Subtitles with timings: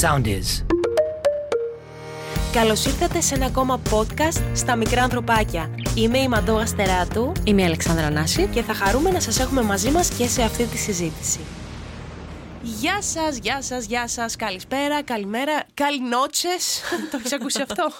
[0.00, 0.64] Sound is.
[2.52, 5.70] Καλώς ήρθατε σε ένα ακόμα podcast στα μικρά ανθρωπάκια.
[5.94, 8.48] Είμαι η Μαντώ Αστεράτου Είμαι η Αλεξάνδρα Νάση.
[8.52, 11.38] και θα χαρούμε να σας έχουμε μαζί μας και σε αυτή τη συζήτηση.
[12.62, 16.80] Γεια σας, γεια σας, γεια σας, καλησπέρα, καλημέρα, καληνότσες.
[17.10, 17.90] Το έχεις ακούσει αυτό;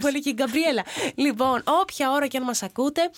[0.00, 0.84] Πολύ και η Γκαμπριέλα.
[1.14, 3.10] Λοιπόν, όποια ώρα και αν μας ακούτε,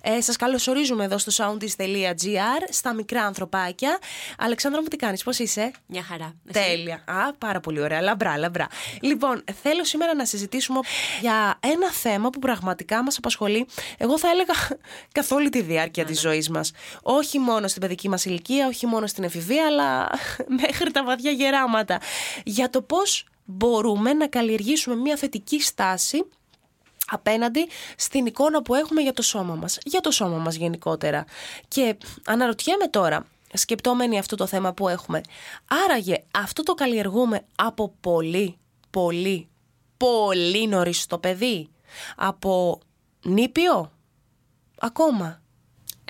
[0.00, 3.98] ε, σας καλωσορίζουμε εδώ στο soundis.gr, στα μικρά ανθρωπάκια.
[4.38, 6.34] Αλεξάνδρα μου τι κάνεις, πώς είσαι; Μια χαρά.
[6.46, 7.04] Εσύ; Τέλεια.
[7.06, 8.00] Α, πάρα πολύ ωραία.
[8.00, 8.66] Λαμπρά, λαμπρά.
[9.00, 10.78] Λοιπόν, θέλω σήμερα να συζητήσουμε
[11.20, 13.66] για ένα θέμα που πραγματικά μας απασχολεί,
[13.98, 14.54] εγώ θα έλεγα
[15.12, 16.72] καθ' όλη τη διάρκεια της ζωής μας.
[17.02, 20.10] Όχι μόνο στην παιδική μας ηλικία, όχι μόνο στην εφηβεία, αλλά
[20.60, 22.00] μέχρι τα βαθιά γεράματα.
[22.44, 26.24] Για το πώς μπορούμε να καλλιεργήσουμε μια θετική στάση
[27.06, 31.24] απέναντι στην εικόνα που έχουμε για το σώμα μας, για το σώμα μας γενικότερα.
[31.68, 35.20] Και αναρωτιέμαι τώρα, σκεπτόμενοι αυτό το θέμα που έχουμε,
[35.84, 38.58] άραγε αυτό το καλλιεργούμε από πολύ,
[38.90, 39.48] πολύ,
[39.96, 41.68] πολύ νωρίς στο παιδί,
[42.16, 42.80] από
[43.22, 43.92] νήπιο,
[44.78, 45.42] ακόμα;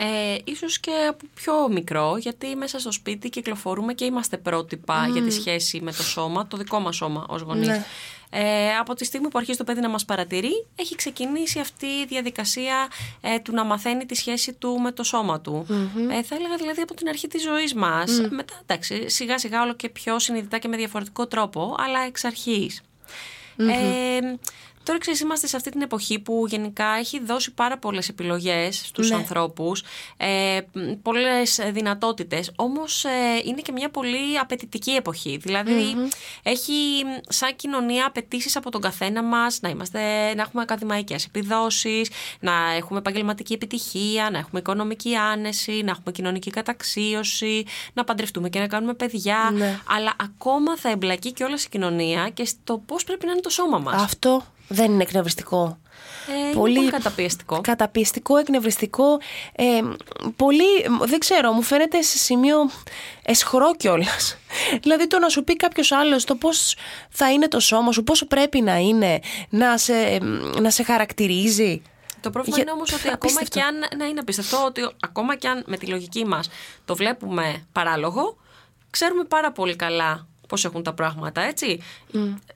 [0.00, 5.22] Ε, ίσως και από πιο μικρό, γιατί μέσα στο σπίτι κυκλοφορούμε και είμαστε πρότυπα για
[5.22, 7.66] τη σχέση με το σώμα, το δικό μας σώμα ως γονείς.
[7.66, 7.84] Ναι.
[8.30, 12.06] Ε, από τη στιγμή που αρχίζει το παιδί να μας παρατηρεί, έχει ξεκινήσει αυτή η
[12.06, 12.88] διαδικασία
[13.20, 15.66] ε, του να μαθαίνει τη σχέση του με το σώμα του.
[16.10, 18.20] Ε, θα έλεγα δηλαδή από την αρχή της ζωής μας.
[18.30, 22.82] Μετά, εντάξει, σιγά σιγά όλο και πιο συνειδητά και με διαφορετικό τρόπο, αλλά εξ αρχής.
[23.56, 24.18] Ε,
[24.88, 29.10] τώρα ξέρεις, είμαστε σε αυτή την εποχή που γενικά έχει δώσει πάρα πολλές επιλογές στους
[29.10, 29.16] Ναι.
[29.16, 29.82] ανθρώπους,
[30.16, 33.08] ε, μ, πολλές ε, δυνατότητες, όμως ε,
[33.44, 35.36] είναι και μια πολύ απαιτητική εποχή.
[35.36, 35.96] Δηλαδή
[36.42, 36.72] έχει
[37.04, 39.98] μ, σαν κοινωνία απαιτήσεις από τον καθένα μας να, είμαστε,
[40.34, 46.50] να έχουμε ακαδημαϊκές επιδόσεις, να έχουμε επαγγελματική επιτυχία, να έχουμε οικονομική άνεση, να έχουμε κοινωνική
[46.50, 49.50] καταξίωση, να παντρευτούμε και να κάνουμε παιδιά.
[49.54, 49.80] Ναι.
[49.88, 53.50] Αλλά ακόμα θα εμπλακεί και όλα η κοινωνία και στο πώς πρέπει να είναι το
[53.50, 54.02] σώμα μας.
[54.02, 55.78] Αυτό δεν είναι εκνευριστικό.
[56.28, 57.60] Ε, είναι πολύ καταπιεστικό.
[57.60, 59.18] Καταπιεστικό, εκνευριστικό.
[59.56, 59.64] Ε,
[60.36, 60.64] πολύ,
[61.06, 62.56] δεν ξέρω, μου φαίνεται σε σημείο
[63.22, 64.36] εσχρό κιόλας.
[64.82, 66.74] δηλαδή το να σου πει κάποιος άλλος το πώς
[67.10, 70.18] θα είναι το σώμα σου, πόσο πρέπει να είναι, να σε,
[70.60, 71.82] να σε χαρακτηρίζει.
[72.20, 73.58] Το πρόβλημα Για- είναι όμως ότι ακόμα Απίστευτο.
[73.58, 73.74] και αν.
[73.96, 76.48] Ναι, είναι απίστευτο ότι ακόμα και αν με τη λογική μας
[76.84, 78.36] το βλέπουμε παράλογο,
[78.90, 81.80] ξέρουμε πάρα πολύ καλά πώς έχουν τα πράγματα, έτσι.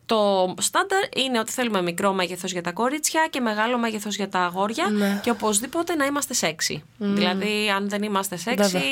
[0.07, 4.39] Το στάνταρ είναι ότι θέλουμε μικρό μέγεθος για τα κορίτσια και μεγάλο μέγεθος για τα
[4.39, 5.21] αγόρια Ναι.
[5.23, 6.83] και οπωσδήποτε να είμαστε σεξι.
[6.99, 8.89] Δηλαδή, αν δεν είμαστε σεξι, Βέβαια.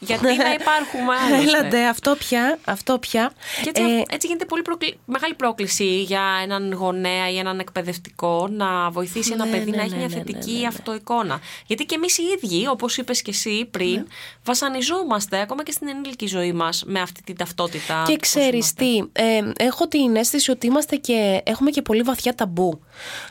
[0.00, 1.58] Γιατί να υπάρχουμε άλλωστε.
[1.58, 3.32] Έλατε, αυτό πια, αυτό πια.
[3.62, 8.48] Και έτσι, Ε, έτσι γίνεται πολύ προκλη- μεγάλη πρόκληση για έναν γονέα ή έναν εκπαιδευτικό
[8.50, 10.66] να βοηθήσει ένα Ναι, παιδί ναι, να έχει ναι, μια ναι, θετική ναι, ναι.
[10.66, 11.40] αυτοεικόνα.
[11.66, 14.02] Γιατί και εμείς οι ίδιοι, όπως είπες και εσύ πριν, Ναι.
[14.44, 18.02] βασανιζόμαστε ακόμα και στην ενήλικη ζωή μας με αυτή την ταυτότητα.
[18.06, 18.84] Και του πώς ξέρεις είμαστε.
[18.84, 22.80] τι, ε, έχω την αίσθηση ότι είμαστε και, έχουμε και πολύ βαθιά ταμπού.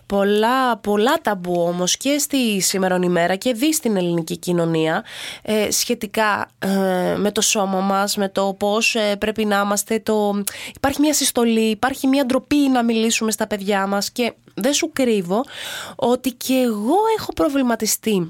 [0.06, 5.04] Πολλά, πολλά ταμπού όμως και στη σήμερον ημέρα και δει στην ελληνική κοινωνία
[5.42, 6.59] ε, σχετικά ε,
[7.18, 10.00] με το σώμα μας, με το πώς ε, πρέπει να είμαστε.
[10.00, 10.44] Το...
[10.76, 15.44] Υπάρχει μια συστολή, υπάρχει μια ντροπή να μιλήσουμε στα παιδιά μας και δεν σου κρύβω
[15.96, 18.30] ότι και εγώ έχω προβληματιστεί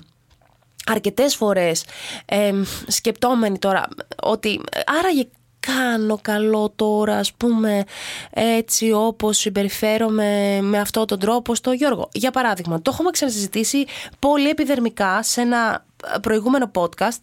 [0.86, 1.86] αρκετές φορές
[2.26, 2.52] ε,
[2.88, 3.88] σκεπτόμενοι τώρα
[4.24, 5.28] ότι ε, άραγε
[5.60, 7.84] κάνω καλό τώρα ας πούμε
[8.30, 12.10] έτσι όπως συμπεριφέρομαι με αυτόν τον τρόπο στο Γιώργο.
[12.12, 13.86] Για παράδειγμα, το έχουμε ξανασυζητήσει
[14.20, 15.86] πολύ επιδερμικά σε ένα
[16.16, 17.20] ε, προηγούμενο podcast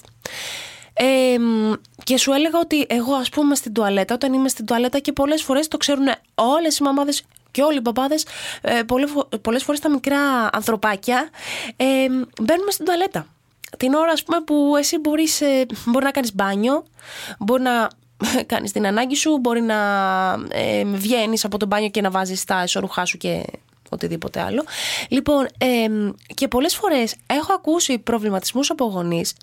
[0.99, 1.73] ε, μ,
[2.05, 5.43] και σου έλεγα ότι εγώ ας πούμε στην τουαλέτα, όταν είμαι στην τουαλέτα και πολλές
[5.43, 8.27] φορές το ξέρουν όλες οι μαμάδες και όλοι οι παπάδες,
[8.61, 11.29] ε, πολλές, φο- πολλές φορές τα μικρά ανθρωπάκια
[11.77, 11.85] ε,
[12.43, 13.27] μπαίνουμε στην τουαλέτα.
[13.79, 16.85] Την ώρα ας πούμε που εσύ μπορείς, ε, μπορεί να κάνεις μπάνιο,
[17.39, 17.89] μπορεί να
[18.53, 19.77] κάνεις την ανάγκη σου, μπορεί να
[20.49, 23.43] ε, βγαίνεις από το μπάνιο και να βάζεις τα εσωρουχά σου και
[23.89, 24.65] οτιδήποτε άλλο.
[25.09, 25.87] Λοιπόν, ε,
[26.35, 29.35] και πολλές φορές έχω ακούσει προβληματισμούς από γονείς.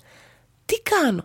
[0.66, 1.22] Τι κάνω,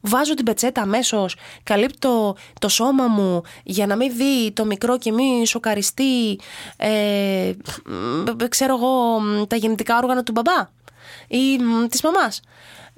[0.00, 5.12] Βάζω την πετσέτα αμέσως, καλύπτω το σώμα μου για να μην δει το μικρό και
[5.12, 6.38] μην σοκαριστεί,
[6.76, 7.52] ε,
[7.86, 10.68] μ, ξέρω εγώ, μ, τα γεννητικά όργανα του μπαμπά
[11.28, 12.40] ή μ, της μαμάς.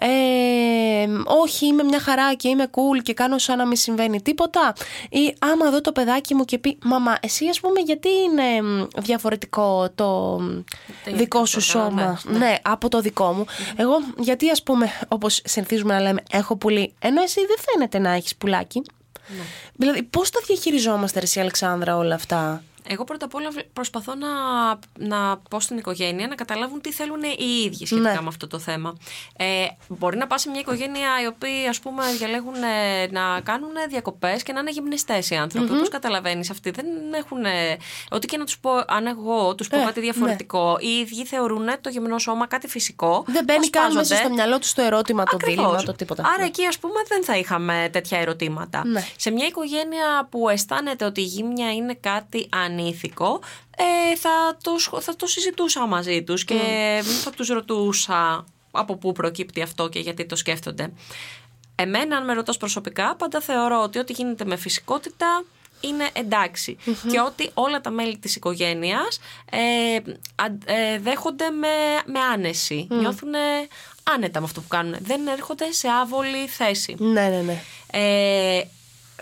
[0.02, 4.72] Ε, όχι, είμαι μια χαρά και είμαι cool και κάνω σαν να μην συμβαίνει τίποτα.
[5.10, 8.86] Ή άμα δω το παιδάκι μου και πει Μαμά, εσύ ας πούμε γιατί είναι μ,
[8.96, 10.62] διαφορετικό το μ,
[11.04, 12.38] δικό σου γεννητικό όργανο, σώμα.
[12.38, 13.44] Ναι, από το δικό μου.
[13.76, 18.10] Εγώ, γιατί ας πούμε, όπως συνηθίζουμε να λέμε, έχω πουλί, ενώ εσύ δεν φαίνεται να
[18.10, 18.82] έχεις πουλάκι.
[19.74, 22.62] Δηλαδή, πώς τα διαχειριζόμαστε, ρε εσύ, Αλεξάνδρα, όλα αυτά;
[22.92, 24.28] Εγώ πρώτα απ' όλα προσπαθώ να,
[25.08, 28.20] να πω στην οικογένεια να καταλάβουν τι θέλουν οι ίδιοι σχετικά Ναι.
[28.20, 28.96] με αυτό το θέμα.
[29.36, 29.44] Ε,
[29.88, 34.42] μπορεί να πας σε μια οικογένεια οι οποίοι ας πούμε διαλέγουν ε, να κάνουν διακοπές
[34.42, 35.72] και να είναι γυμνιστές οι άνθρωποι.
[35.72, 37.44] Όπω καταλαβαίνεις, αυτοί δεν έχουν.
[37.44, 37.76] ε,
[38.10, 41.66] Ό,τι και να τους πω, αν εγώ τους πω Ε, κάτι διαφορετικό, οι ίδιοι θεωρούν
[41.80, 43.24] το γυμνό σώμα κάτι φυσικό.
[43.26, 44.24] Δεν μπαίνει καν μέσα ασπάζονται.
[44.26, 45.64] στο μυαλό τους το ερώτημα, το Ακριβώς.
[45.64, 46.22] δίλημα, το τίποτα.
[46.26, 46.44] Άρα Ναι.
[46.46, 48.86] εκεί ας πούμε δεν θα είχαμε τέτοια ερωτήματα.
[48.86, 49.04] Ναι.
[49.16, 52.46] Σε μια οικογένεια που αισθάνεται ότι η γύμνια είναι κάτι
[52.80, 53.40] ανήθικο,
[53.76, 54.30] ε, θα,
[54.62, 56.54] το, σχ- θα το συζητούσα μαζί τους και
[57.22, 60.92] θα τους ρωτούσα από πού προκύπτει αυτό και γιατί το σκέφτονται.
[61.74, 65.44] Εμένα, αν με ρωτάς προσωπικά, πάντα θεωρώ ότι ό,τι γίνεται με φυσικότητα
[65.80, 66.76] είναι εντάξει.
[67.10, 69.58] Και ότι όλα τα μέλη της οικογένειας ε,
[70.34, 71.68] αν- ε, δέχονται με,
[72.06, 72.86] με άνεση.
[72.90, 73.30] Νιώθουν
[74.02, 74.96] άνετα με αυτό που κάνουν.
[75.00, 76.94] Δεν έρχονται σε άβολη θέση.
[76.98, 77.62] Ναι, ναι, ναι.
[77.92, 78.62] Ε,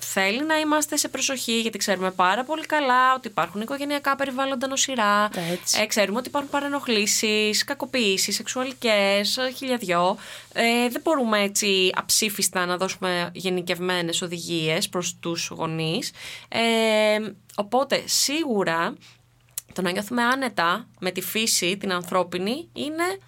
[0.01, 5.29] θέλει να είμαστε σε προσοχή γιατί ξέρουμε πάρα πολύ καλά ότι υπάρχουν οικογενειακά περιβάλλοντα νοσηρά.
[5.53, 5.81] Έτσι.
[5.81, 10.17] Ε, ξέρουμε ότι υπάρχουν παρενοχλήσεις, κακοποιήσεις, σεξουαλικές, ε, χιλιαδιό.
[10.53, 16.13] Ε, δεν μπορούμε έτσι αψήφιστα να δώσουμε γενικευμένες οδηγίες προς τους γονείς.
[16.49, 17.19] Ε,
[17.57, 18.95] οπότε σίγουρα
[19.73, 23.19] το να νιώθουμε άνετα με τη φύση την ανθρώπινη είναι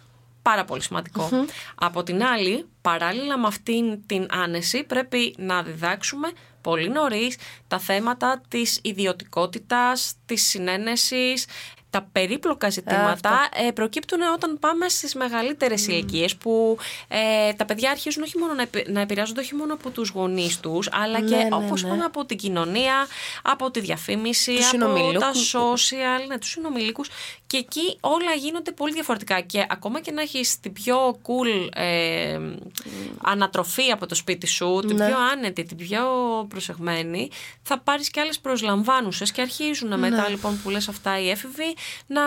[0.43, 1.29] πάρα πολύ σημαντικό.
[1.75, 6.29] Από την άλλη, παράλληλα με αυτήν την άνεση πρέπει να διδάξουμε
[6.61, 7.37] πολύ νωρίς
[7.69, 11.47] τα θέματα της ιδιωτικότητας, της συνένεσης,
[11.91, 15.89] τα περίπλοκα ζητήματα ε, προκύπτουν όταν πάμε στις μεγαλύτερες mm.
[15.89, 16.79] ηλικίες που
[17.09, 20.61] ε, τα παιδιά αρχίζουν όχι μόνο να, επι- να επηρεάζονται όχι μόνο από τους γονείς
[20.61, 21.89] τους αλλά Ναι, και ναι, όπως ναι.
[21.89, 23.07] πάμε από την κοινωνία,
[23.43, 25.55] από τη διαφήμιση, Τους από τα συνομιλίκους.
[25.55, 27.09] social, ναι, τους συνομιλίκους
[27.47, 32.39] και εκεί όλα γίνονται πολύ διαφορετικά και ακόμα και να έχεις την πιο cool ε,
[33.25, 35.07] ανατροφή από το σπίτι σου, την Ναι.
[35.07, 36.03] πιο άνετη, την πιο
[36.49, 37.31] προσεγμένη
[37.63, 39.97] θα πάρεις και άλλες προσλαμβάνουσες και αρχίζουν Ναι.
[39.97, 41.75] μετά λοιπόν που λες αυτά οι έφηβοι
[42.07, 42.23] να,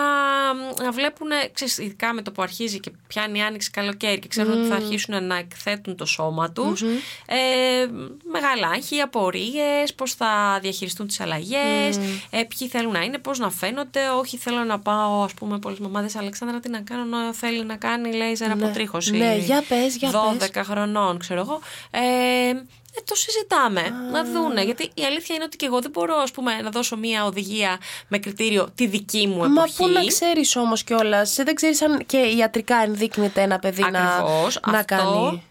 [0.83, 4.51] να βλέπουν, ξέρεις, ειδικά με το που αρχίζει και πιάνει η άνοιξη καλοκαίρι και ξέρουν
[4.51, 7.85] ότι θα αρχίσουν να εκθέτουν το σώμα τους ε,
[8.31, 11.97] μεγάλα άγχη, απορίες, πώς θα διαχειριστούν τις αλλαγές,
[12.29, 15.79] ε, ποιοι θέλουν να είναι, πώς να φαίνονται, όχι θέλω να πάω ας πούμε πολλές
[15.79, 20.11] μαμάδες Αλεξάνδρα τι να κάνω, να θέλει να κάνει λέιζερ αποτρίχωση Ναι, για πες, για
[20.11, 20.67] 12 πες.
[20.67, 21.59] χρονών ξέρω εγώ
[21.91, 22.53] ε,
[22.95, 23.81] ε, το συζητάμε,
[24.11, 24.63] να δούνε.
[24.63, 27.77] Γιατί η αλήθεια είναι ότι και εγώ δεν μπορώ ας πούμε, να δώσω μία οδηγία
[28.07, 29.75] με κριτήριο τη δική μου Μα εποχή.
[29.77, 31.35] πού να ξέρεις όμως κιόλας.
[31.35, 34.59] Δεν ξέρεις αν και ιατρικά ενδείκνυται ένα παιδί να, Ακριβώς.
[34.71, 35.43] να αυτό, κάνει.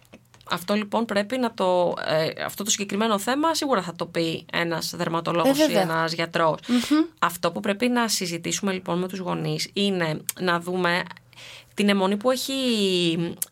[0.50, 1.94] Αυτό λοιπόν πρέπει να το.
[2.06, 5.82] Ε, αυτό το συγκεκριμένο θέμα σίγουρα θα το πει ένας δερματολόγος Ε, ή βέβαια.
[5.82, 6.08] ένα
[7.18, 11.02] Αυτό που πρέπει να συζητήσουμε λοιπόν με τους γονείς είναι να δούμε
[11.74, 12.52] την αιμονή που έχει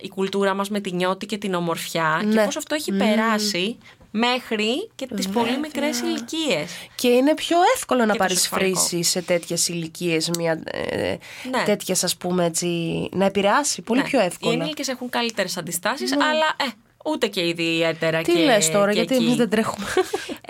[0.01, 2.45] η κουλτούρα μας με την νιώτη και την ομορφιά και Ναι.
[2.45, 3.79] πώς αυτό έχει περάσει
[4.11, 6.71] μέχρι και τις πολύ μικρές ηλικίες.
[6.95, 8.81] Και είναι πιο εύκολο να Και το πάρεις σεξουαλικό.
[8.81, 11.17] φρύση σε τέτοιες ηλικίες, μια ε,
[11.51, 11.63] Ναι.
[11.65, 12.67] τέτοια ας πούμε έτσι.
[13.13, 14.53] να επηρεάσει πολύ πιο Οι εύκολα.
[14.53, 16.65] ενήλικες έχουν καλύτερες αντιστάσεις, αλλά ε,
[17.05, 19.25] ούτε και ιδιαίτερα Τι και, λες τώρα, και γιατί εκεί.
[19.25, 19.87] εμεί δεν τρέχουμε.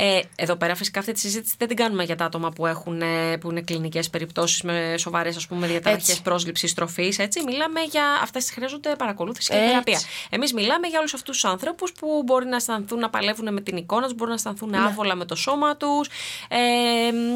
[0.03, 3.03] Ε, εδώ πέρα φυσικά αυτή τη συζήτηση δεν την κάνουμε για τα άτομα που, έχουν,
[3.03, 6.23] ε, που είναι κλινικές περιπτώσεις με σοβαρές ας πούμε διαταραχές Έτσι.
[6.23, 7.43] πρόσληψης τροφής έτσι.
[7.47, 9.69] Μιλάμε για αυτές τις χρειάζονται παρακολούθηση και Έτσι.
[9.69, 10.01] θεραπεία.
[10.31, 13.77] Εμείς μιλάμε για όλους αυτούς τους ανθρώπους που μπορεί να αισθανθούν να παλεύουν με την
[13.77, 16.09] εικόνα τους, μπορεί να αισθανθούν άβολα με το σώμα τους
[16.49, 16.57] ε,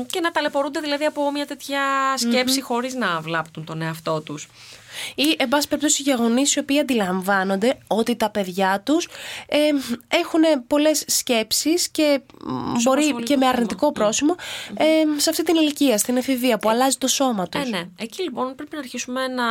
[0.06, 1.80] και να ταλαιπωρούνται δηλαδή από μια τέτοια
[2.16, 4.48] σκέψη χωρίς να βλάπτουν τον εαυτό τους.
[5.14, 9.08] Ή, εν πάση περιπτώσει, για γονεί οι οποίοι αντιλαμβάνονται ότι τα παιδιά τους
[9.46, 9.58] ε,
[10.08, 13.48] έχουν πολλές σκέψεις και μ, μπορεί απασχολεί και το με θέμα.
[13.48, 14.34] αρνητικό πρόσημο
[14.74, 14.84] ε,
[15.16, 17.60] σε αυτή την ηλικία, στην εφηβεία, που αλλάζει το σώμα τους.
[17.60, 17.82] Ε, ναι.
[17.98, 19.44] Εκεί λοιπόν πρέπει να αρχίσουμε να,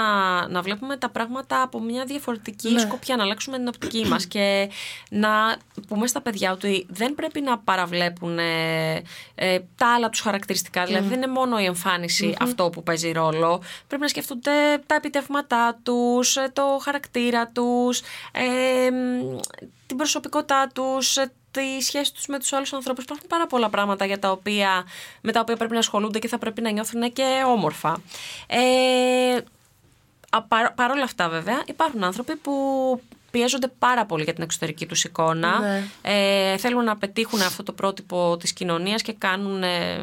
[0.48, 2.80] να βλέπουμε τα πράγματα από μια διαφορετική Ναι.
[2.80, 4.70] σκοπιά, να αλλάξουμε την οπτική μας και
[5.10, 5.56] να
[5.88, 9.02] πούμε στα παιδιά ότι δεν πρέπει να παραβλέπουν ε,
[9.36, 10.86] ε, τα άλλα τους χαρακτηριστικά.
[10.86, 13.62] Δηλαδή δεν είναι μόνο η εμφανιση αυτό που παίζει ρόλο.
[13.88, 14.52] Πρέπει να σκεφτούνται
[14.86, 14.96] τα
[15.40, 19.38] επιτεύγματά τους, ε, το χαρακτήρα τους, ε, μ,
[19.88, 23.04] την προσωπικότητά τους, ε, τη σχέση τους με τους άλλους ανθρώπους.
[23.04, 24.86] Υπάρχουν πάρα πολλά πράγματα για τα οποία,
[25.22, 28.02] με τα οποία πρέπει να ασχολούνται και θα πρέπει να νιώθουν και όμορφα.
[28.48, 29.38] Ε,
[30.30, 32.52] α, παρ, παρόλα αυτά βέβαια υπάρχουν άνθρωποι που
[33.38, 35.60] πιέζονται πάρα πολύ για την εξωτερική τους εικόνα.
[35.60, 35.84] Ναι.
[36.02, 39.98] Ε, θέλουν να πετύχουν αυτό το πρότυπο της κοινωνίας και κάνουν, ε,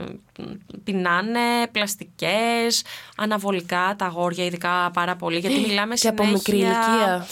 [0.85, 1.41] πεινάνε
[1.73, 2.83] πλαστικές,
[3.17, 5.39] αναβολικά τα αγόρια ειδικά πάρα πολύ.
[5.39, 6.37] Γιατί μιλάμε Και από συνέχεια...
[6.53, 7.27] μικρή ηλικία.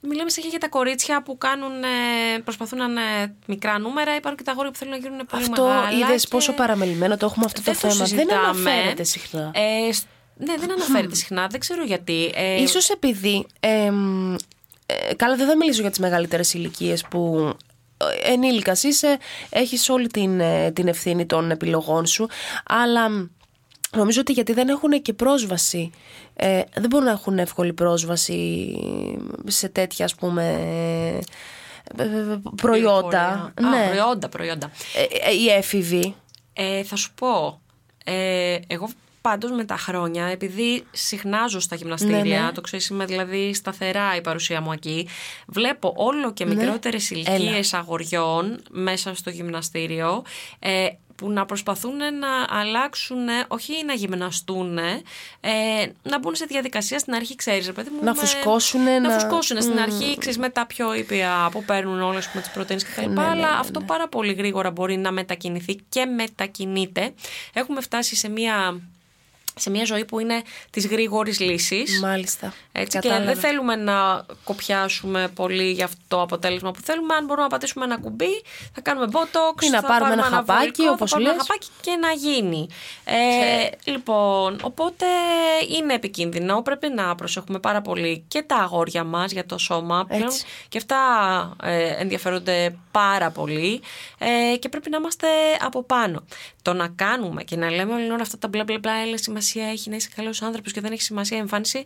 [0.00, 4.16] Μιλάμε συνέχεια για τα κορίτσια που κάνουν, ε, προσπαθούν να είναι μικρά νούμερα.
[4.16, 5.90] Υπάρχουν και τα αγόρια που θέλουν να γίνουν πολύ Αυτό μεγάλα.
[5.90, 7.94] είδες και πόσο παραμελημένο το έχουμε αυτό δεν το θέμα.
[7.94, 8.42] Δεν συζητάμε.
[8.46, 9.50] αναφέρεται συχνά.
[9.54, 10.06] Ε, σ-
[10.36, 11.46] ναι, δεν αναφέρεται συχνά.
[11.46, 12.32] Δεν ξέρω γιατί.
[12.34, 13.46] Ε, Ίσως επειδή.
[13.60, 14.34] εμ,
[15.08, 17.52] ε, καλά, δεν θα μιλήσω για τις μεγαλύτερες ηλικίες που
[17.96, 19.18] ε, ενήλικας είσαι,
[19.50, 22.28] έχεις όλη την, ε, την ευθύνη των επιλογών σου,
[22.64, 23.26] αλλά μ,
[23.96, 25.90] Νομίζω ότι γιατί δεν έχουν και πρόσβαση.
[26.34, 28.74] Ε, δεν μπορούν να έχουν εύκολη πρόσβαση
[29.46, 30.44] σε τέτοια ας πούμε
[31.96, 33.52] ε, ε, προϊόντα.
[33.54, 33.86] Α, ναι.
[33.86, 34.70] προϊόντα, προϊόντα.
[34.94, 36.14] Ε, ε, οι έφηβοι.
[36.52, 37.60] Ε, θα σου πω.
[38.04, 38.88] Ε, εγώ
[39.22, 42.52] πάντως με τα χρόνια, επειδή συχνάζω στα γυμναστήρια, Ναι, ναι.
[42.52, 45.08] το ξέρεις είμαι δηλαδή σταθερά η παρουσία μου εκεί,
[45.46, 46.54] βλέπω όλο και Ναι.
[46.54, 50.22] μικρότερες ηλικίες αγοριών μέσα στο γυμναστήριο,
[50.58, 50.86] ε,
[51.16, 55.50] που να προσπαθούν να αλλάξουν, όχι να γυμναστούν, ε,
[56.02, 58.04] να μπουν σε διαδικασία στην αρχή, ξέρεις, ρε παιδί μου.
[58.04, 59.82] Να με- φουσκώσουνε, Να να- φουσκώσουν στην Μμμ.
[59.82, 63.00] αρχή, ξέρεις, με τα πιο ήπια που παίρνουν όλες με τις πρωτεΐνες κτλ.
[63.00, 67.12] Ναι, ναι, αλλά ναι, αυτό πάρα πολύ γρήγορα μπορεί να μετακινηθεί και μετακινείται.
[67.52, 68.80] Έχουμε φτάσει σε μια,
[69.56, 72.00] σε μια ζωή που είναι της γρήγορης λύσης.
[72.00, 72.52] Μάλιστα.
[72.72, 73.32] Έτσι, και Κατάλαβα.
[73.32, 77.14] δεν θέλουμε να κοπιάσουμε πολύ για αυτό το αποτέλεσμα που θέλουμε.
[77.14, 78.42] Αν μπορούμε να πατήσουμε ένα κουμπί,
[78.74, 81.46] θα κάνουμε botox, Ή να θα πάρουμε ένα αναβολικό, χαπάκι, θα όπως πάρουμε ένα λες.
[81.46, 82.68] χαπάκι και να γίνει.
[83.04, 85.06] Ε, λοιπόν, οπότε
[85.78, 86.62] είναι επικίνδυνο.
[86.62, 90.04] Πρέπει να προσέχουμε πάρα πολύ και τα αγόρια μας για το σώμα.
[90.08, 90.44] Πλέον Έτσι.
[90.68, 90.98] και αυτά
[91.62, 93.80] ε, ενδιαφέρονται πάρα πολύ
[94.18, 95.26] ε, και πρέπει να είμαστε
[95.60, 96.22] από πάνω.
[96.62, 99.16] Το να κάνουμε και να λέμε όλη την ώρα αυτά τα μπλα μπλα μπλα, έλα
[99.16, 101.84] σημασία έχει να είσαι καλός άνθρωπος και δεν έχει σημασία η εμφάνιση,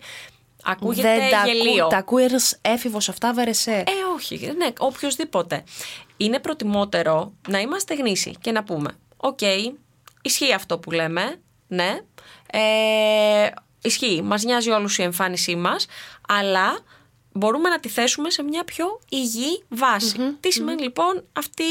[0.62, 1.82] ακούγεται δεν τα, γελοίο.
[1.82, 3.72] ακού, τα ακούει ένας έφηβος αυτά, βερεσέ.
[3.86, 5.64] Ε, όχι, ναι, οποιοδήποτε.
[6.16, 9.40] Είναι προτιμότερο να είμαστε γνήσιοι και να πούμε: Οκ,
[10.22, 11.98] ισχύει αυτό που λέμε, ναι.
[12.50, 13.48] Ε,
[13.82, 15.86] ισχύει, μας νοιάζει όλους η εμφάνισή μας,
[16.28, 16.78] αλλά
[17.32, 21.62] μπορούμε να τη θέσουμε σε μια πιο υγιή βάση Τι σημαίνει λοιπόν αυτή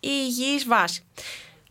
[0.00, 1.04] η υγιής βάση.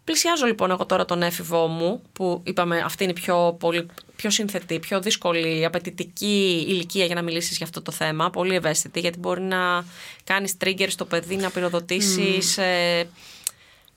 [0.03, 4.29] Πλησιάζω λοιπόν εγώ τώρα τον έφηβό μου, που είπαμε αυτή είναι η πιο, πολύ, πιο
[4.29, 9.19] συνθετή, πιο δύσκολη, απαιτητική ηλικία για να μιλήσεις για αυτό το θέμα, πολύ ευαίσθητη, γιατί
[9.19, 9.85] μπορεί να
[10.23, 12.57] κάνεις trigger στο παιδί, να πυροδοτήσεις...
[12.57, 13.09] Ε,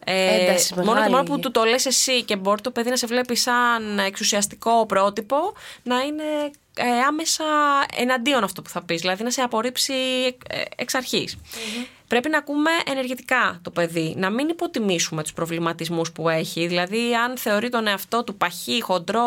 [0.06, 1.10] ε, Ένταση μόνο και μεγάλη.
[1.10, 4.86] μόνο που του το λες εσύ και μπορεί το παιδί να σε βλέπει σαν εξουσιαστικό
[4.86, 5.36] πρότυπο
[5.82, 6.24] να είναι
[6.74, 7.44] ε, άμεσα
[7.96, 9.92] εναντίον αυτό που θα πεις, δηλαδή να σε απορρίψει
[10.48, 11.36] ε, εξ αρχής.
[12.14, 16.66] Πρέπει να ακούμε ενεργετικά το παιδί, να μην υποτιμήσουμε τους προβληματισμούς που έχει.
[16.66, 19.24] Δηλαδή, αν θεωρεί τον εαυτό του παχύ, χοντρό,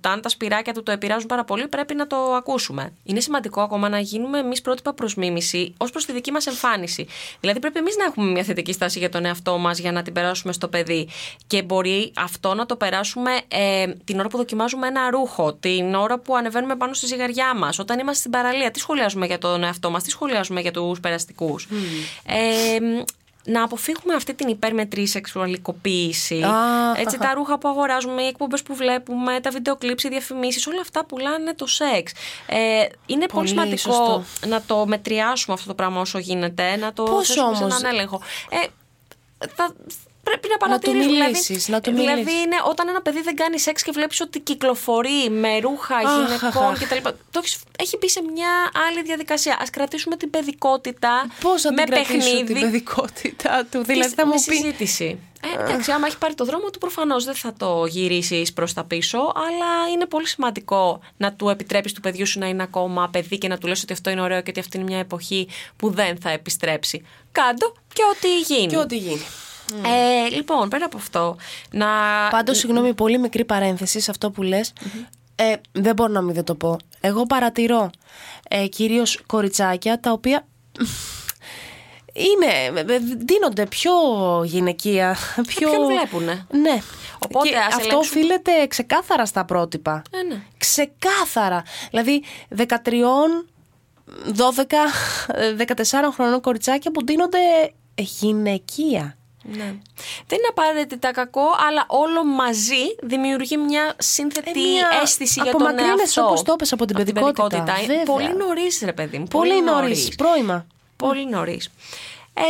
[0.00, 2.92] αν τα σπυράκια του το επηρεάζουν πάρα πολύ, πρέπει να το ακούσουμε.
[3.04, 7.06] Είναι σημαντικό ακόμα να γίνουμε εμείς πρότυπα προς μίμηση ως προς τη δική μας εμφάνιση.
[7.40, 10.12] Δηλαδή, πρέπει εμείς να έχουμε μια θετική στάση για τον εαυτό μας για να την
[10.12, 11.08] περάσουμε στο παιδί.
[11.46, 16.18] Και μπορεί αυτό να το περάσουμε ε, την ώρα που δοκιμάζουμε ένα ρούχο, την ώρα
[16.18, 18.70] που ανεβαίνουμε πάνω στη ζυγαριά μας, όταν είμαστε στην παραλία.
[18.70, 21.68] Τι σχολιάζουμε για τον εαυτό μας, τι σχολιάζουμε για τους περαστικούς.
[22.26, 22.78] Ε,
[23.44, 26.42] να αποφύγουμε αυτή την υπέρμετρη σεξουαλικοποίηση.
[26.42, 26.52] Α,
[26.96, 31.04] Έτσι, τα ρούχα που αγοράζουμε, οι εκπομπές που βλέπουμε, τα βιντεοκλήψεις, οι διαφημίσεις, όλα αυτά
[31.04, 32.12] πουλάνε το σεξ.
[32.46, 32.56] Ε,
[33.06, 34.24] είναι πολύ, Πολύ σημαντικό σωστό.
[34.46, 37.94] να το μετριάσουμε αυτό το πράγμα όσο γίνεται, να το Πώς θέσουμε σε όμως; έναν
[37.94, 38.20] έλεγχο.
[38.50, 38.66] Ε,
[39.54, 39.74] θα,
[40.22, 42.42] πρέπει να του παρατηρείς, δηλαδή, μιλήσεις, να του δηλαδή μιλήσεις.
[42.44, 46.62] είναι όταν ένα παιδί δεν κάνει σεξ και βλέπεις ότι κυκλοφορεί με ρούχα Αχ, γυναικών
[46.62, 46.88] αχ, αχ.
[46.88, 47.08] κτλ.
[47.30, 48.50] Το έχεις- έχει μπει σε μια
[48.88, 49.56] άλλη διαδικασία.
[49.60, 52.44] Ας κρατήσουμε την παιδικότητα Πώς θα με την κρατήσω παιχνίδι.
[52.52, 54.54] την παιδικότητα του, δηλαδή Της- θα μου με πει...
[54.56, 55.18] συζήτηση.
[55.58, 58.84] Ε, εντάξει, άμα έχει πάρει το δρόμο του, προφανώς δεν θα το γυρίσεις προς τα
[58.84, 63.38] πίσω, αλλά είναι πολύ σημαντικό να του επιτρέπεις του παιδιού σου να είναι ακόμα παιδί
[63.38, 65.90] και να του λες ότι αυτό είναι ωραίο και ότι αυτή είναι μια εποχή που
[65.90, 67.06] δεν θα επιστρέψει.
[67.32, 68.66] Κάντο και ό,τι γίνει.
[68.66, 69.26] Και ό,τι γίνει.
[69.72, 71.36] Ε, λοιπόν, πέρα από αυτό,
[71.70, 71.86] να.
[72.30, 74.72] Πάντως, συγγνώμη, πολύ μικρή παρένθεση σε αυτό που λες.
[75.34, 76.76] Ε, δεν μπορώ να μην δεν το πω.
[77.00, 77.90] Εγώ παρατηρώ
[78.48, 80.46] ε, κυρίως κοριτσάκια τα οποία
[82.30, 83.92] είναι, ε, δίνονται πιο
[84.44, 85.16] γυναικεία.
[85.46, 85.70] Πιο...
[85.70, 86.80] ποιον βλέπουνε; Ναι.
[87.18, 90.02] Οπότε, Και ας αυτό ελέγξουμε- οφείλεται ξεκάθαρα στα πρότυπα.
[90.10, 90.40] Ε, ναι.
[90.58, 91.62] Ξεκάθαρα.
[91.90, 92.22] Δηλαδή
[92.56, 92.64] 13,
[94.36, 94.64] 12,
[95.34, 97.38] ε, 14 χρονών κοριτσάκια που δίνονται
[97.96, 99.14] γυναικεία.
[99.42, 99.64] Ναι.
[100.26, 105.60] Δεν είναι απαραίτητα κακό, αλλά όλο μαζί δημιουργεί μια σύνθετη Ε, μια- αίσθηση για τον
[105.60, 106.24] απομακρύνεσαι, εαυτό.
[106.24, 107.64] όπως το είπες, από την παιδικότητα.
[107.86, 108.02] Βέβαια.
[108.04, 109.26] Πολύ νωρίς, ρε παιδί μου.
[109.26, 110.14] Πολύ νωρίς.
[110.16, 110.66] Πρώιμα.
[110.96, 111.70] Πολύ νωρίς.
[112.34, 112.42] Ε,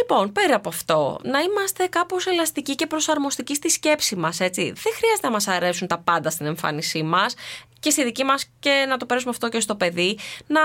[0.00, 4.62] λοιπόν, πέρα από αυτό, να είμαστε κάπως ελαστικοί και προσαρμοστικοί στη σκέψη μας, έτσι.
[4.62, 7.34] Δεν χρειάζεται να μας αρέσουν τα πάντα στην εμφάνισή μας
[7.80, 10.18] και στη δική μας και να το περάσουμε αυτό και στο παιδί.
[10.46, 10.60] Να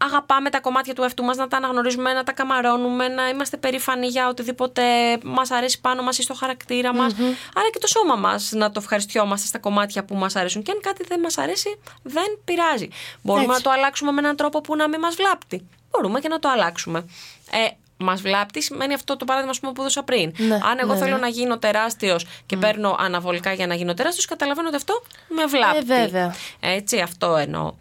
[0.00, 4.06] αγαπάμε τα κομμάτια του εαυτού μας, να τα αναγνωρίζουμε, να τα καμαρώνουμε, να είμαστε περήφανοι
[4.06, 4.82] για οτιδήποτε
[5.24, 7.12] μας αρέσει πάνω μας ή στο χαρακτήρα μας.
[7.54, 10.62] Αλλά και το σώμα μας να το ευχαριστιόμαστε στα κομμάτια που μας αρέσουν.
[10.62, 12.88] Και αν κάτι δεν μας αρέσει, δεν πειράζει.
[13.22, 13.56] Μπορούμε Έτσι.
[13.56, 15.68] να το αλλάξουμε με έναν τρόπο που να μην μας βλάπτει.
[15.90, 17.04] Μπορούμε και να το αλλάξουμε.
[17.50, 20.32] Ε, Μας βλάπτει σημαίνει αυτό το παράδειγμα ας πούμε, που έδωσα πριν.
[20.36, 21.20] Ναι, Αν εγώ ναι, θέλω ναι.
[21.20, 25.78] να γίνω τεράστιος και παίρνω αναβολικά για να γίνω τεράστιος, καταλαβαίνω ότι αυτό με βλάπτει.
[25.78, 26.34] Ε, βέβαια.
[26.60, 27.74] Έτσι, αυτό εννοώ.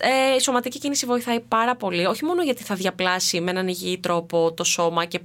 [0.00, 3.98] Ε, η σωματική κίνηση βοηθάει πάρα πολύ, όχι μόνο γιατί θα διαπλάσει με έναν υγιή
[3.98, 5.20] τρόπο το σώμα και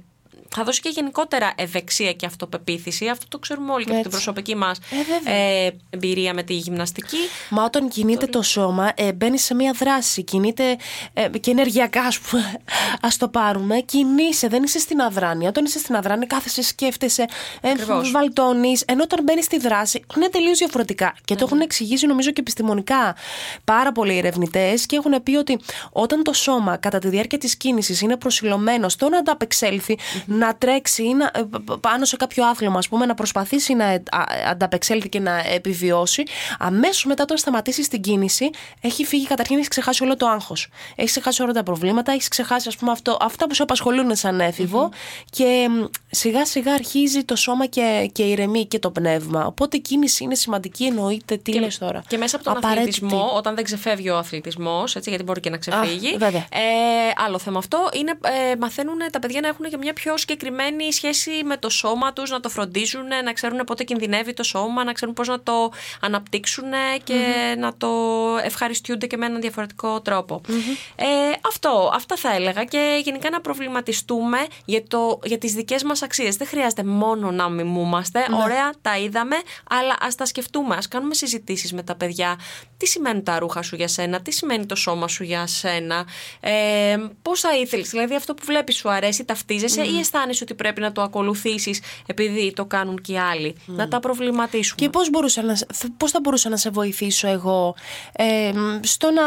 [0.56, 3.08] θα δώσει και γενικότερα ευεξία και αυτοπεποίθηση.
[3.08, 4.78] Αυτό το ξέρουμε όλοι και από την προσωπική μας
[5.24, 7.16] ε, ε, εμπειρία με τη γυμναστική.
[7.50, 10.22] Μα όταν κινείται το σώμα, ε, μπαίνει σε μια δράση.
[10.22, 10.76] Κινείται
[11.12, 12.42] ε, και ενεργειακά, ας πούμε.
[13.06, 13.80] Α το πάρουμε.
[13.80, 15.48] Κινείσαι, δεν είσαι στην αδράνεια.
[15.48, 17.24] Όταν είσαι στην αδράνεια, κάθεσαι, σκέφτεσαι,
[17.60, 17.72] ε,
[18.12, 18.82] βαλτώνεις.
[18.86, 21.14] Ενώ όταν μπαίνεις στη δράση, είναι τελείως διαφορετικά.
[21.24, 23.16] Και το έχουν εξηγήσει, νομίζω, και επιστημονικά
[23.64, 25.58] πάρα πολλοί ερευνητές και έχουν πει ότι
[25.92, 29.98] όταν το σώμα κατά τη διάρκεια της κίνησης είναι προσιλωμένο στο να ανταπεξέλθει,
[30.46, 31.46] να τρέξει ή να, ε,
[31.80, 34.02] πάνω σε κάποιο άθλημα, ας πούμε, να προσπαθήσει να
[34.50, 36.22] ανταπεξέλθει και να επιβιώσει,
[36.58, 40.68] αμέσως μετά όταν σταματήσει την κίνηση, έχει φύγει καταρχήν, έχει ξεχάσει όλο το άγχος.
[40.96, 44.40] Έχει ξεχάσει όλα τα προβλήματα, έχει ξεχάσει ας πούμε, αυτό, αυτά που σε απασχολούν σαν
[44.40, 44.90] εφηβο
[45.30, 45.68] και
[46.10, 49.46] σιγά σιγά αρχίζει το σώμα και, και ηρεμεί και το πνεύμα.
[49.46, 51.36] Οπότε η κίνηση είναι σημαντική, εννοείται.
[51.36, 52.02] Τι λες τώρα.
[52.08, 52.88] Και μέσα από τον Απαραίτητη.
[52.88, 56.16] αθλητισμό, όταν δεν ξεφεύγει ο αθλητισμός, γιατί μπορεί και να ξεφύγει.
[56.20, 58.12] Α, ε, άλλο θέμα αυτό είναι
[58.50, 60.33] ε, μαθαίνουν τα παιδιά να έχουν και μια πιο συγκεκριμένη
[60.92, 64.92] σχέση με το σώμα τους, να το φροντίζουν, να ξέρουν πότε κινδυνεύει το σώμα, να
[64.92, 66.72] ξέρουν πώς να το αναπτύξουν
[67.04, 67.88] και να το
[68.42, 70.00] ευχαριστούνται και με έναν διαφορετικό
[70.96, 71.06] Ε,
[71.46, 72.64] αυτό, αυτά θα έλεγα.
[72.64, 76.36] Και γενικά να προβληματιστούμε για, το, για τις δικές μας αξίες.
[76.36, 78.36] Δεν χρειάζεται μόνο να μιμούμαστε, ναι.
[78.36, 79.36] ωραία τα είδαμε,
[79.70, 82.38] αλλά ας τα σκεφτούμε, ας κάνουμε συζητήσεις με τα παιδιά.
[82.76, 86.06] Τι σημαίνουν τα ρούχα σου για σένα, τι σημαίνει το σώμα σου για σένα,
[86.40, 90.80] ε, πώς θα ήθελες, δηλαδή αυτό που βλέπεις σου αρέσει, ταυτίζεσαι ή αισθάνεσαι ότι πρέπει
[90.80, 93.56] να το ακολουθήσεις επειδή το κάνουν και οι άλλοι.
[93.66, 94.80] Να τα προβληματίσουμε.
[94.80, 95.10] Και πώς,
[95.42, 95.56] να,
[95.96, 97.74] πώς θα μπορούσα να σε βοηθήσω εγώ
[98.12, 99.22] ε, στο να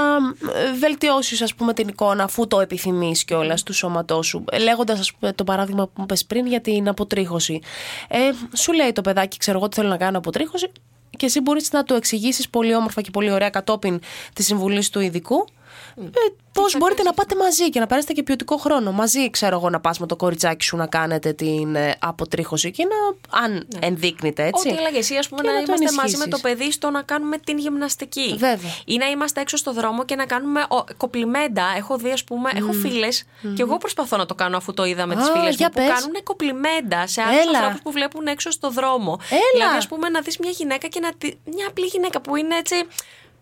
[0.80, 4.44] βελτιώσεις ας πούμε την εικόνα αφού το επιθυμείς κιόλας του σώματός σου.
[4.62, 7.60] Λέγοντας ας πούμε το παράδειγμα που μου πες πριν για την αποτρίχωση.
[8.08, 8.18] Ε,
[8.58, 10.72] σου λέει το παιδάκι ξέρω εγώ ότι θέλω να κάνω αποτρίχωση
[11.18, 14.00] και εσύ μπορείς να το εξηγήσεις πολύ όμορφα και πολύ ωραία κατόπιν
[14.34, 15.48] της συμβουλής του ειδικού
[15.98, 16.04] ε,
[16.62, 18.92] Πώς μπορείτε να πάτε μαζί και να περάσετε και ποιοτικό χρόνο.
[18.92, 22.84] Μαζί, ξέρω εγώ, να πας με το κοριτσάκι σου να κάνετε την ε, αποτρίχωση και
[22.84, 23.40] να.
[23.40, 23.88] αν ναι.
[23.88, 24.70] ενδείκνυται, έτσι.
[24.70, 27.38] Ό,τι έλεγε εσύ, ας πούμε, να, να είμαστε μαζί με το παιδί στο να κάνουμε
[27.38, 28.36] την γυμναστική.
[28.38, 28.72] Βέβαια.
[28.86, 31.64] Ή να είμαστε έξω στο δρόμο και να κάνουμε ο, κοπλιμέντα.
[31.78, 32.58] Έχω δει, ας πούμε, mm.
[32.58, 33.54] έχω φίλες mm.
[33.56, 36.24] και εγώ προσπαθώ να το κάνω αφού το είδα με τις φίλες μου που κάνουν
[36.24, 39.20] κοπλιμέντα σε άλλους ανθρώπους που βλέπουν έξω στο δρόμο.
[39.30, 39.40] Έλα.
[39.54, 41.10] Δηλαδή, ας πούμε, να δεις μια γυναίκα και να.
[41.56, 42.76] Μια απλή γυναίκα που είναι έτσι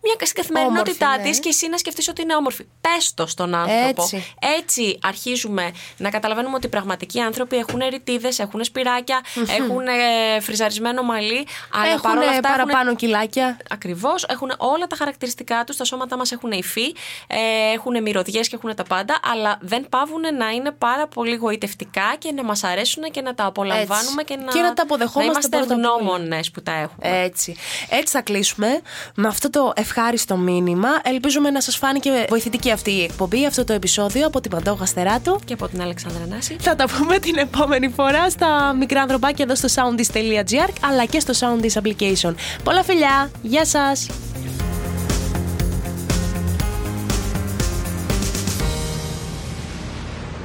[0.06, 1.24] μια στην καθημερινότητά ναι.
[1.24, 2.66] της και εσύ να σκεφτείς ότι είναι όμορφη.
[2.82, 4.02] Πες το στον άνθρωπο.
[4.02, 4.36] Έτσι.
[4.58, 9.22] Έτσι αρχίζουμε να καταλαβαίνουμε ότι οι πραγματικοί άνθρωποι έχουν ρητίδε, έχουν σπυράκια,
[9.60, 11.48] έχουν ε, φριζαρισμένο μαλλί.
[11.74, 12.96] Αλλά έχουν παρόλα αυτά παραπάνω έχουν...
[12.96, 13.58] κιλάκια.
[13.70, 14.24] Ακριβώς.
[14.24, 15.76] Έχουν όλα τα χαρακτηριστικά τους.
[15.76, 16.96] Τα σώματα μας έχουν υφή,
[17.28, 17.38] ε,
[17.74, 19.20] έχουν μυρωδιές και έχουν τα πάντα.
[19.32, 23.46] Αλλά δεν πάβουν να είναι πάρα πολύ γοητευτικά και να μας αρέσουν και να τα
[23.46, 25.48] απολαμβάνουμε και να, και να τα αποδεχόμαστε.
[25.50, 27.24] Να είμαστε ευγνώμονες που τα έχουμε.
[27.24, 27.56] Έτσι.
[27.90, 28.82] Έτσι θα κλείσουμε
[29.16, 30.90] με αυτό το ευχαριστώ ευχάριστο μήνυμα.
[31.04, 35.40] Ελπίζουμε να σας φάνηκε βοηθητική αυτή η εκπομπή, αυτό το επεισόδιο από την Παντόγα Στεράτου
[35.46, 36.56] και από την Αλεξάνδρα Νάση.
[36.60, 41.34] Θα τα πούμε την επόμενη φορά στα μικρά ανθρωπάκια εδώ στο soundis.gr αλλά και στο
[41.40, 42.34] Soundis application.
[42.64, 44.10] Πολλά φιλιά, γεια σας!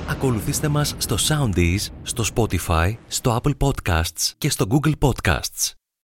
[0.08, 5.79] Ακολουθήστε μας στο Soundees, στο Spotify, στο Apple Podcasts και στο Google Podcasts.